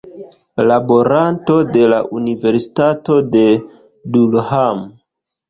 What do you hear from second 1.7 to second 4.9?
de la Universitato de Durham.